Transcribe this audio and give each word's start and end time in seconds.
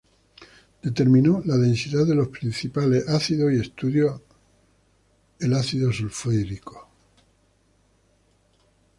Determinó 0.81 1.43
la 1.45 1.57
densidad 1.57 2.07
de 2.07 2.15
los 2.15 2.29
principales 2.29 3.07
ácidos 3.07 3.53
y 3.53 3.59
estudió 3.61 4.19
el 5.39 5.53
ácido 5.53 5.93
sulfhídrico. 5.93 6.89